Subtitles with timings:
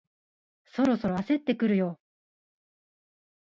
[0.65, 1.99] そろそろ焦ってくるよ